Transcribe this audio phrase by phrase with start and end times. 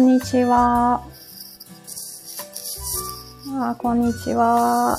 [0.00, 1.02] んにちは。
[3.60, 4.96] あ、こんにちは。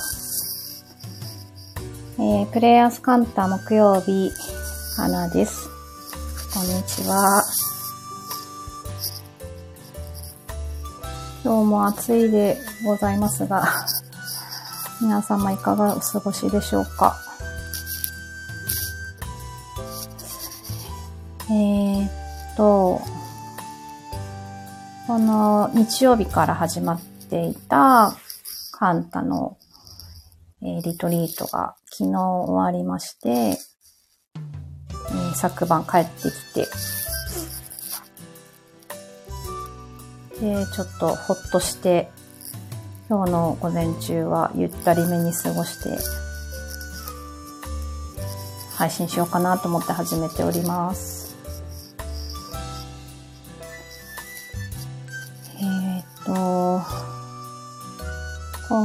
[2.19, 4.31] えー、プレイヤースカンタ木曜日、
[4.95, 5.67] 花です。
[6.53, 7.43] こんにちは。
[11.43, 13.67] 今日も暑いでございますが、
[15.02, 17.17] 皆様いかがお過ごしでしょうか？
[21.49, 22.11] えー、っ
[22.55, 23.02] と、
[25.07, 28.16] この日曜日から始まっていた
[28.71, 29.58] カンタの、
[30.61, 36.67] えー、リトリートが昨日終わりまして、えー、昨晩帰ってきて、
[40.39, 42.09] で、ちょっとほっとして、
[43.09, 45.97] 今日の午前中はゆったりめに過ごして、
[48.75, 51.20] 配信しようかなと思って始めております。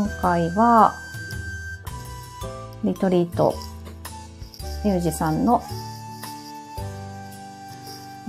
[0.06, 0.94] 今回は、
[2.84, 3.56] リトリート、
[4.84, 5.64] ミュージさんの、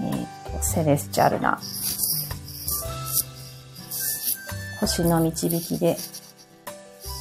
[0.01, 1.59] えっ、ー、と、セレスチャルな、
[4.79, 5.97] 星の導きで、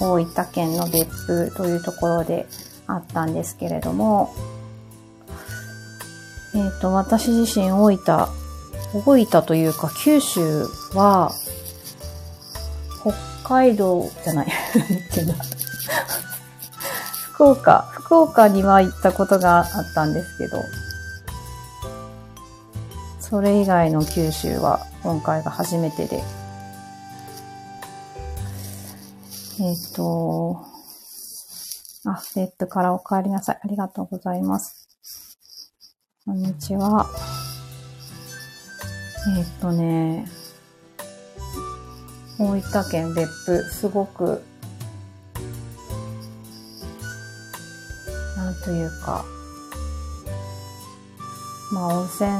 [0.00, 2.46] 大分県の別府というところで
[2.86, 4.34] あったんですけれども、
[6.54, 8.26] えっ、ー、と、私自身大分、
[8.94, 10.64] 大分というか九州
[10.94, 11.30] は
[13.48, 14.48] 海道じゃない
[17.32, 20.64] 福岡、福岡には行ったことがあったんですけど、
[23.20, 26.24] それ以外の九州は今回が初めてで。
[29.60, 30.64] えっ、ー、と、
[32.04, 33.60] あ、レッドからお帰りなさい。
[33.62, 34.88] ありがとうございます。
[36.24, 37.06] こんにちは。
[39.38, 40.26] えっ、ー、とね、
[42.38, 44.42] 大分県別府、すごく、
[48.36, 49.24] なんというか、
[51.72, 52.30] まあ温泉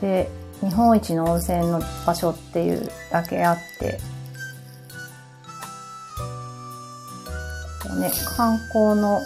[0.00, 0.28] で、
[0.60, 4.00] 日本一の温泉の場所っていうだけあって、
[8.00, 9.20] ね、観光の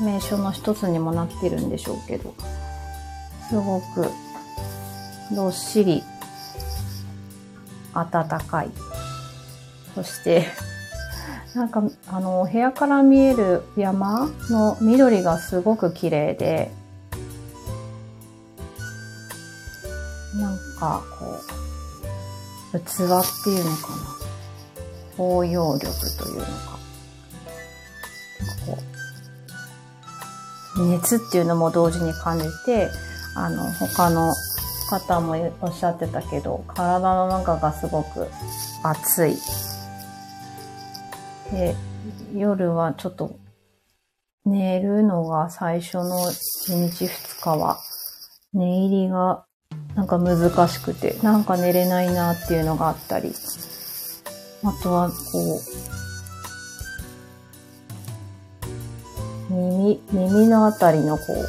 [0.00, 2.34] 名所の一つにもなってるんでしょうけど、
[3.48, 4.10] すごく
[5.32, 6.02] どっしり
[7.94, 8.70] 暖かい。
[9.94, 10.46] そして、
[11.54, 16.70] なんか、あの、部屋から見える山の緑がすごく綺麗で、
[20.34, 21.26] なんか、こ
[22.72, 22.86] う、器っ
[23.44, 24.12] ていうのかな。
[25.18, 25.84] 包容力
[26.16, 26.52] というのか。
[28.40, 28.78] なんかこ
[30.78, 32.88] う、熱っていうのも同時に感じて、
[33.34, 34.32] あの、他の
[34.88, 38.28] 方もおっしゃってたけど、体の中がすごく
[38.82, 39.36] 熱い
[41.52, 41.76] で、
[42.34, 43.38] 夜はちょっと
[44.44, 47.78] 寝るのが最初の1日2日は
[48.52, 49.44] 寝入りが
[49.94, 53.32] なんか難しくて、なんか寝れないなっていうのがあったり、
[54.64, 55.14] あとはこ
[59.50, 61.46] う、耳、耳のあたりのこう、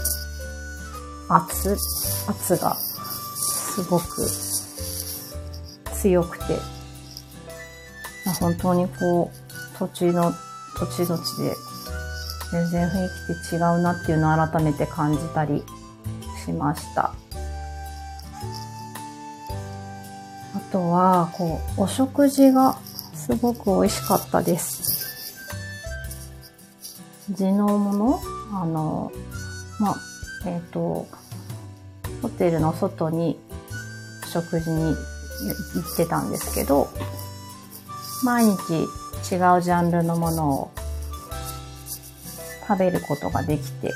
[1.30, 1.78] 圧、
[2.28, 4.28] 圧がすごく
[5.94, 6.60] 強くて、
[8.40, 9.43] 本当にこう、
[9.78, 10.34] 土地の、
[10.78, 11.56] 土地土地で
[12.52, 15.64] 全然雰囲気って違うなっていうのを改めて感じたり
[16.46, 17.14] しました。
[20.56, 22.78] あとは、こう、お食事が
[23.14, 24.94] すごく美味しかったです。
[27.30, 28.22] 地のもの
[28.52, 29.12] あの、
[29.80, 29.96] まあ、
[30.46, 31.08] えっ、ー、と、
[32.22, 33.40] ホテルの外に
[34.32, 34.96] 食事に行
[35.94, 36.90] ってたんですけど、
[38.24, 38.88] 毎日
[39.32, 40.72] 違うジャンルのものを
[42.68, 43.92] 食べることができて、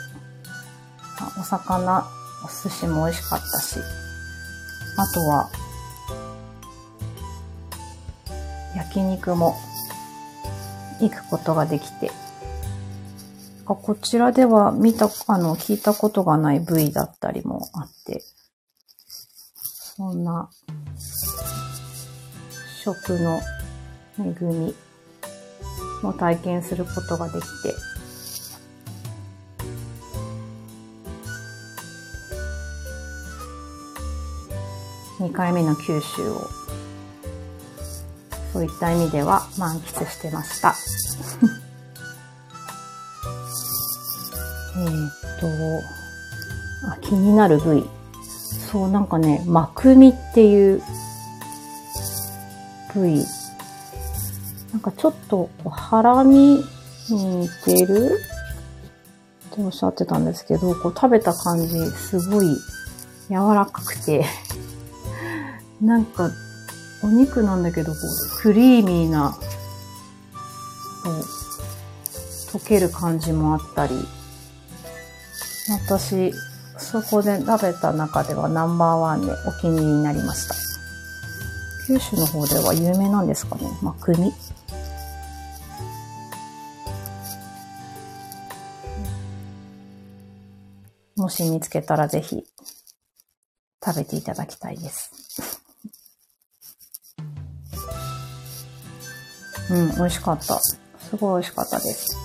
[1.39, 2.05] お魚、
[2.45, 3.79] お寿司も美味しかったし、
[4.97, 5.49] あとは、
[8.75, 9.55] 焼肉も
[10.99, 12.11] 行くことができて、
[13.65, 18.23] こちらでは見た、あの、聞いたことがない部位だったりもあって、
[19.97, 20.49] そんな、
[22.83, 23.41] 食の
[24.17, 24.75] 恵み
[26.01, 27.75] も体験することができて、
[35.19, 36.47] 2回目の九州を、
[38.53, 40.75] そういった意味では満喫してました。
[44.77, 44.87] えっ
[45.39, 45.47] と、
[46.91, 47.89] あ、気になる部位。
[48.71, 50.83] そう、なんかね、マクミっていう
[52.93, 53.25] 部位。
[54.91, 56.63] かちょっとハラミ
[57.09, 58.19] に似てる？
[59.51, 62.55] っておっしゃってたんですけど、こう食べた感じ、すごい
[63.29, 64.25] 柔らかくて、
[65.81, 66.31] なんか
[67.03, 69.37] お肉なんだけど、こうクリーミーな、
[71.03, 74.07] こう溶ける感じもあったり、
[75.69, 76.33] 私、
[76.77, 80.55] そこで食べた中ではナンバーワンでお気に入りになりました。
[81.87, 83.63] 九州の方では有名なんですかね？
[83.81, 84.33] まあ、国？
[91.27, 92.45] もし見つけたらぜひ
[93.85, 95.11] 食べていただきたいです。
[99.69, 100.57] うん、美味しかった。
[100.57, 100.77] す
[101.19, 102.15] ごい美味しかったです。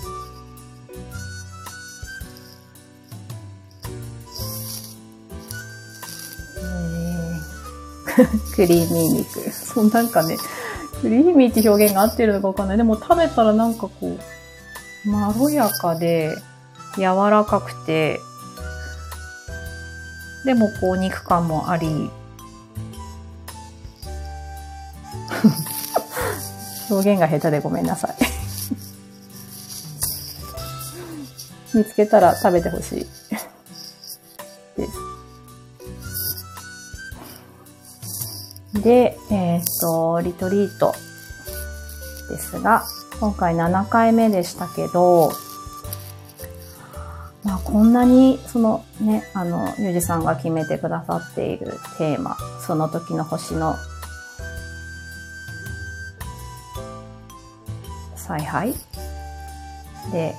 [8.54, 9.50] クリーミー肉。
[9.50, 10.36] そう、なんかね、
[11.00, 12.76] クリーミーって表現が合ってるのかわかんない。
[12.76, 14.16] でも食べたらなんかこ
[15.04, 16.36] う、まろやかで、
[16.96, 18.20] 柔らかくて、
[20.44, 22.10] でもこう肉感もあり、
[26.90, 28.16] 表現が下手でごめんなさい。
[31.78, 33.06] 見つけたら食べてほしい。
[34.76, 34.92] です。
[38.82, 40.94] で、えっ、と、リトリート
[42.28, 42.84] ですが、
[43.20, 45.32] 今回7回目でしたけど、
[47.72, 53.76] こんなに、そのね、あの、ゆうじさんが決めてくださっているテーマ、その時の星の
[58.14, 58.74] 采配？
[60.12, 60.34] で、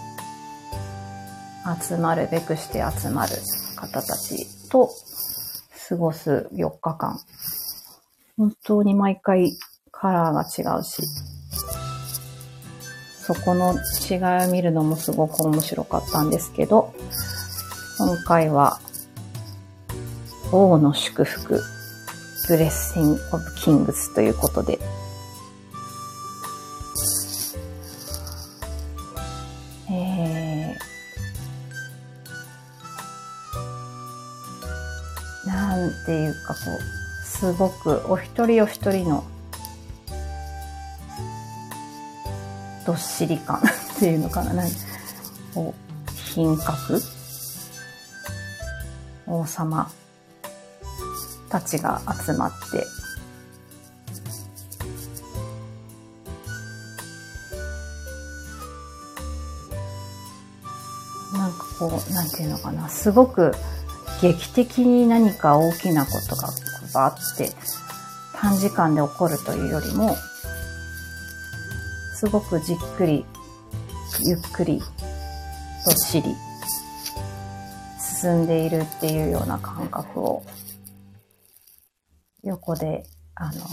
[1.82, 3.34] 集まるべくして集まる
[3.78, 4.92] 方たちと
[5.90, 7.20] 過ごす4日間。
[8.38, 9.58] 本当に毎回
[9.92, 11.02] カラーが違うし、
[13.26, 13.76] そこの
[14.10, 16.94] 違いを見るのもすごく面白かったんですけど、
[17.98, 18.82] 今回は、
[20.52, 21.62] 王の祝福、
[22.50, 24.78] Blessing of Kings ということで、
[29.90, 39.24] えー、なんていうかこう、すごくお一人お一人の
[42.86, 43.62] どっしり感っ
[44.00, 44.54] ていうのかな。
[44.54, 44.70] なん
[45.54, 47.02] こう品格？
[49.26, 49.90] 王様
[51.50, 52.86] たちが集まって、
[61.34, 63.54] なんかこう、なんていうのかな、すごく
[64.22, 66.50] 劇的に何か大きなことが
[66.94, 67.52] バーって
[68.36, 70.18] 短時間で起こるというよりも、
[72.24, 73.26] すごくじっくり、
[74.26, 74.86] ゆっくり、ど
[75.92, 76.34] っしり、
[78.00, 80.42] 進んでいるっていうような感覚を、
[82.42, 83.04] 横で、
[83.36, 83.66] あの、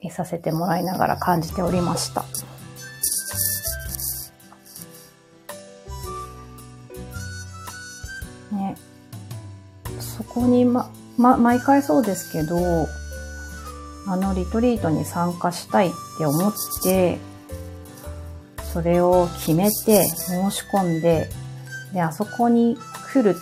[0.00, 2.26] いさせてもらいながら感じておりました。
[8.52, 8.76] ね。
[9.98, 12.86] そこにま、ま、毎回そうですけど、
[14.06, 16.52] あのリトリートに参加したいって思っ
[16.82, 17.18] て、
[18.72, 21.28] それを決めて申し込んで、
[21.92, 22.78] で、あそこに
[23.12, 23.36] 来る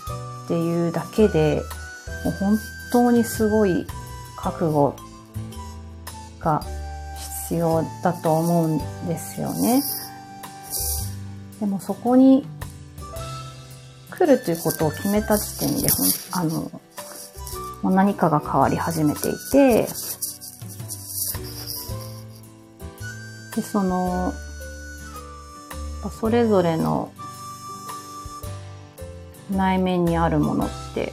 [0.44, 1.62] っていうだけで、
[2.24, 2.58] もう本
[2.92, 3.86] 当にすごい
[4.36, 4.96] 覚悟
[6.40, 6.62] が
[7.48, 9.82] 必要だと思うんですよね。
[11.60, 12.46] でもそこに
[14.10, 15.88] 来るということを決めた時点で、
[16.32, 16.70] あの、
[17.82, 19.88] もう何かが変わり始めていて、
[23.58, 24.34] で、その、
[26.20, 27.12] それぞれの
[29.50, 31.12] 内面にあるものって、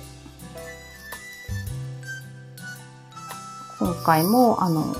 [3.79, 4.95] 今回も、あの、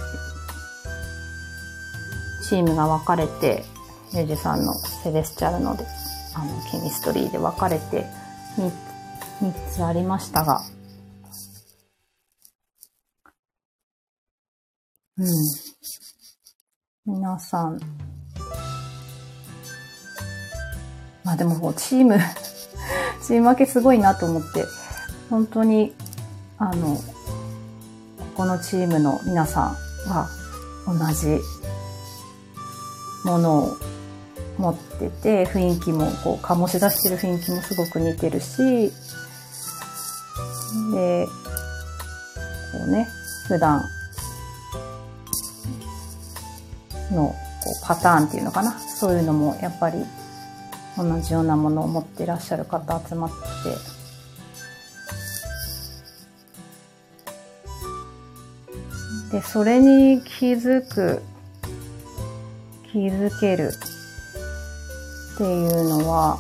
[2.50, 3.64] チームが分かれて、
[4.12, 5.86] ユージさんのセレスチャルので、
[6.34, 8.08] あの、ケミストリーで分かれて
[8.58, 8.72] 3、
[9.44, 10.62] 3つありましたが、
[15.18, 15.28] うん。
[17.08, 17.80] 皆さん、
[21.24, 22.18] まあでもチーム、
[23.22, 24.66] チーム分けすごいなと思って、
[25.30, 25.94] 本当に、
[26.58, 27.04] あの、こ
[28.38, 30.28] このチームの皆さんは
[30.88, 31.40] 同じ
[33.24, 33.78] ものを
[34.58, 38.92] 持ってて、雰囲気もこう、醸し出してる雰囲気もすごく似てるし、
[40.92, 43.08] で、こうね、
[43.48, 43.84] 普段
[47.16, 48.78] のこうパターンっていうのかな？
[48.78, 50.06] そういうのもやっぱり
[50.98, 53.36] 同じようなものを持ってらっしゃる方集まって
[59.32, 61.22] で、それに気づく、
[62.92, 63.72] 気づける
[65.34, 66.40] っていうのは、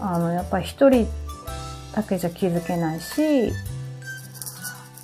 [0.00, 1.06] あの、やっぱり一人
[1.94, 3.52] だけじゃ気づけないし、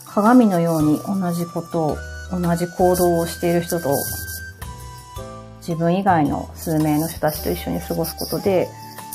[0.07, 1.97] 鏡のように同じことを、
[2.31, 3.95] 同じ行動をしている人と、
[5.61, 8.69] 自分以外の数名の人たちと一緒に過ごすことで、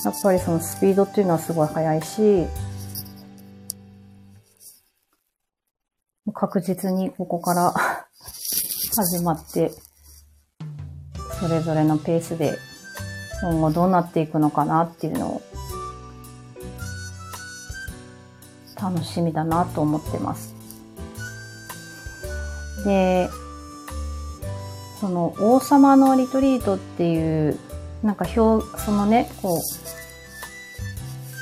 [0.05, 2.45] やっぱりそのスピードっていうのはすごい速いし、
[6.33, 7.73] 確実にここから
[8.95, 9.71] 始まって、
[11.39, 12.57] それぞれのペースで
[13.41, 15.41] 今後どうなっていくのかなっていうのを
[18.75, 20.52] 楽しみだなと思ってます。
[22.85, 23.29] で、
[24.99, 27.59] その王様のリトリートっていう、
[28.03, 29.59] なんか表、そのね、こう、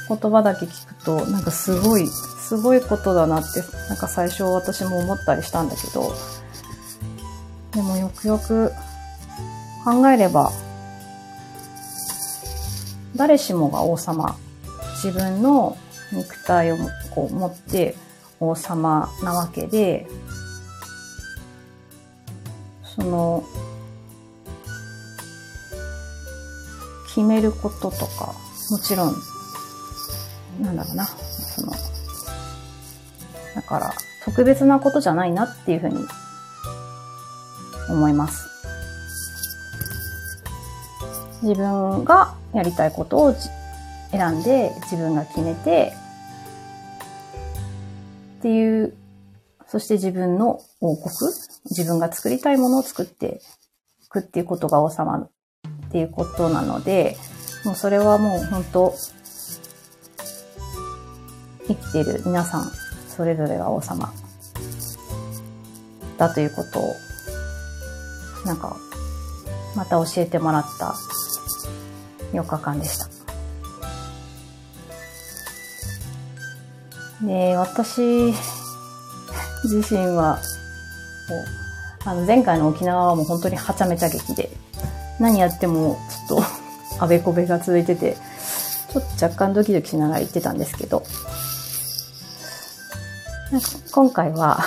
[0.09, 6.13] 言葉だけ聞くと、なんかすごい、すごいことだなって、なんか最初私も思ったりしたんだけど、
[7.73, 8.71] でもよくよく
[9.85, 10.51] 考えれば、
[13.15, 14.35] 誰しもが王様、
[15.03, 15.77] 自分の
[16.11, 16.77] 肉体を
[17.13, 17.95] こう持って
[18.39, 20.07] 王様なわけで、
[22.95, 23.43] その、
[27.07, 28.33] 決めることとか、
[28.69, 29.15] もちろん、
[30.61, 31.71] なんだろうな、その、
[33.55, 33.93] だから、
[34.25, 36.05] 特別なことじゃないなっていうふうに
[37.89, 38.49] 思います。
[41.41, 43.35] 自分がやりたいことを
[44.11, 45.93] 選んで自分が決めて
[48.39, 48.93] っていう、
[49.71, 51.31] そして自分の王国、
[51.69, 53.39] 自分が作りたいものを作って
[54.03, 55.29] いくっていうことが王様っ
[55.89, 57.15] ていうことなので、
[57.63, 58.93] もうそれはもう本当、
[61.69, 62.71] 生きている皆さん、
[63.07, 64.13] それぞれが王様
[66.17, 66.93] だということを、
[68.45, 68.75] なんか、
[69.77, 70.95] また教えてもらった
[72.33, 73.07] 4日間でした。
[77.25, 78.33] で、私
[79.63, 80.39] 自身は、
[82.03, 84.49] あの前回の沖縄はもう本当にはちゃめちゃ劇で、
[85.19, 86.45] 何やってもちょっと
[87.03, 88.17] あべこべが続いてて、
[88.91, 91.03] ちょっと若干ドキドキしながら行ってたんですけど、
[93.51, 94.63] なんか今回は、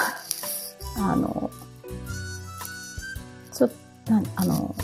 [0.97, 1.51] あの、
[3.53, 3.71] ちょっ
[4.05, 4.75] と、あの、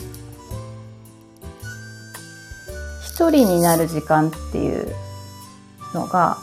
[3.03, 4.93] 一人になる時間っていう
[5.93, 6.37] のが、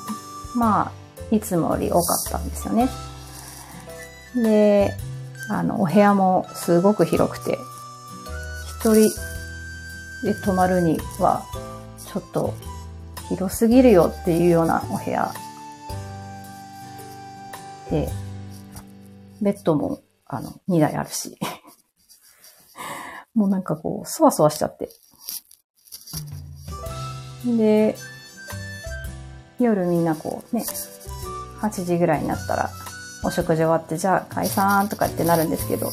[0.54, 0.92] ま
[1.30, 2.88] あ、いつもより多かったんですよね。
[4.34, 4.94] で、
[5.50, 7.58] あの、お部屋もすごく広くて、
[8.80, 9.10] 一人
[10.24, 11.44] で泊まるには、
[12.06, 12.54] ちょっと
[13.28, 15.32] 広すぎるよっていうようなお部屋
[17.90, 18.08] で、
[19.40, 21.38] ベッドも、あの、2台あるし、
[23.34, 24.90] もうなんかこう、そわそわしちゃって。
[27.46, 27.96] で、
[29.58, 30.64] 夜みんなこうね、
[31.60, 32.70] 8時ぐらいになったら、
[33.24, 35.90] お食事終わって、じゃあ解散とかってなるんですけど、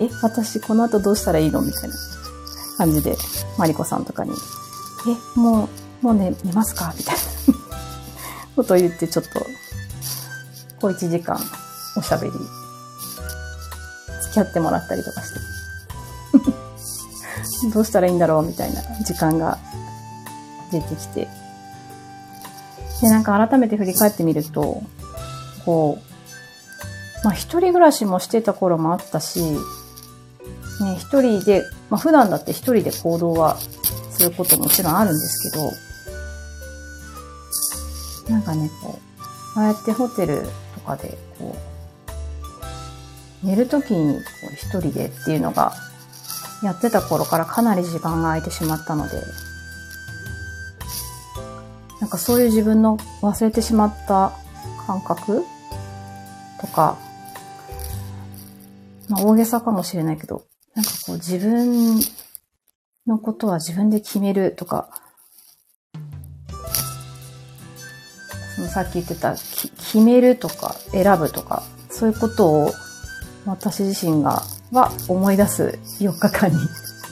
[0.00, 1.94] え、私この後どうしたらいいのみたいな
[2.76, 3.16] 感じで、
[3.56, 4.32] マリコさんとかに、
[5.36, 5.68] え、も
[6.02, 7.20] う、もうね、寝ますかみたいな
[8.56, 9.40] ことを言ってちょっと、
[10.80, 11.38] こう1時間
[11.96, 12.32] おしゃべり、
[14.22, 15.40] 付き合ってもらったりとかして、
[17.74, 19.58] どうしたらいいんだろうみたいな時間が
[20.70, 21.28] 出てきて、
[23.00, 24.82] で、なんか改めて振り返ってみると、
[25.64, 26.07] こう、
[27.24, 29.58] まあ一人暮らしもしてた頃もあったし、ね、
[30.98, 33.58] 一人で、まあ普段だって一人で行動は
[34.10, 35.70] することももちろんあるんですけど、
[38.34, 38.98] なんかね、こ
[39.56, 40.42] う、ああやってホテル
[40.74, 41.56] とかで、こ
[43.42, 44.20] う、寝るときにこ
[44.50, 45.72] う一人でっていうのが、
[46.62, 49.22] やってた頃からかなり時間が空いてしまったので、
[52.00, 54.32] なんかそういう自分の忘れてしまった
[54.86, 55.44] 感覚
[56.60, 56.98] とか、
[59.08, 61.98] まあ大げさかもしれないけど、なんかこう自分
[63.06, 64.90] のことは自分で決めるとか、
[68.56, 72.70] そのさっき言ってた決めるとか選ぶとか、そういうことを
[73.46, 76.56] 私自身が、は思い出す4日間に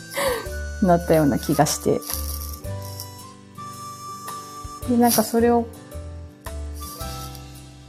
[0.87, 2.01] なったような気がして。
[4.89, 5.67] で、なんかそれを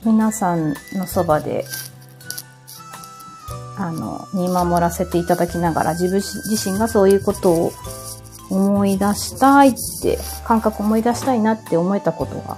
[0.05, 1.65] 皆さんのそばで
[3.79, 7.71] あの、見守らせていただきながら、自分自身がそういうことを
[8.49, 12.57] 思い出したいって、感覚思い出したいなって思えたことが、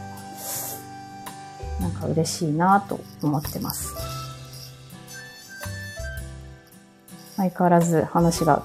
[1.82, 3.94] なんか嬉しいなと思ってます。
[7.36, 8.64] 相変わらず話が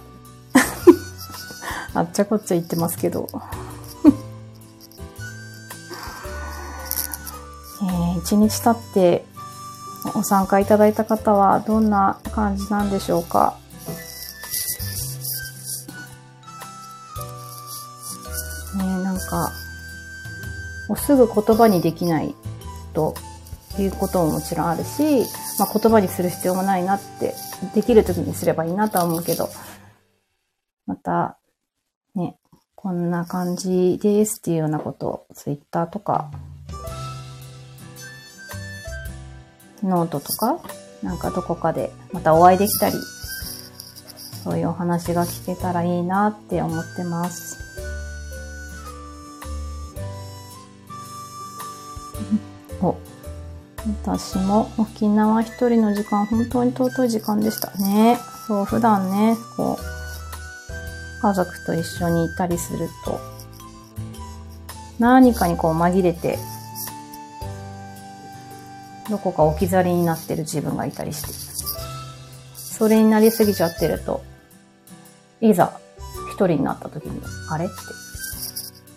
[1.95, 3.29] あっちゃこっちゃ言ってますけど
[7.83, 9.25] えー、一日経って
[10.13, 13.59] ご参加いただいた方はどんな感じなんでしょうか？
[18.77, 19.53] ねなんか、
[20.89, 22.35] もうすぐ言葉にできない
[22.93, 23.15] と
[23.79, 25.27] いうことももちろんあるし、
[25.59, 27.35] まあ、言葉にする必要もないなって、
[27.75, 29.49] できる時にすればいいなとは思うけど、
[30.87, 31.39] また、
[32.15, 32.37] ね、
[32.75, 36.31] こんな感じですっていうようなことを、ツイッターとか、
[39.85, 40.59] ノートとか、
[41.03, 42.97] なんかどこかでまたお会いできたり、
[44.43, 47.59] そういうお話が聞けたらいいなって思ってます。
[52.83, 52.97] お、
[54.05, 58.19] 私も沖縄一人の時間、本当に尊い時間でしたね。
[58.47, 63.19] そう、普段ね、こう、家族と一緒にいたりすると、
[64.99, 66.38] 何かにこう紛れて
[69.11, 71.55] どこか置き去りになってる自分がいたりして。
[72.57, 74.25] それになりすぎちゃってると、
[75.40, 75.79] いざ
[76.31, 77.67] 一人になった時に、あれ？
[77.67, 77.75] って、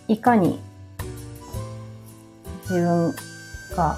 [0.08, 0.60] いかに
[2.64, 3.16] 自分
[3.76, 3.98] が、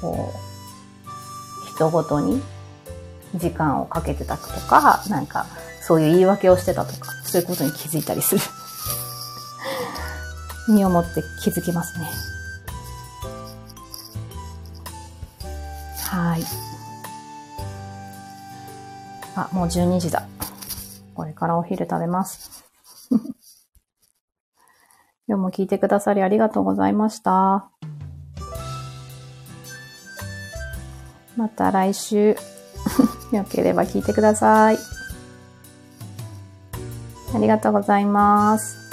[0.00, 2.42] こう、人ごとに
[3.34, 5.46] 時間をかけてたとか、なんか、
[5.82, 8.40] そういう言い訳をしてたとか、そういうことに気づいたりする。
[10.72, 12.10] 身をもって気づきますね。
[19.34, 20.26] あ、もう12時だ。
[21.14, 22.64] これからお昼食べます。
[25.28, 27.70] 今日も聞いてくださりありがとうございました。
[31.36, 32.36] また来週、
[33.32, 34.78] よければ聞いてください。
[37.34, 38.89] ありがとうございます。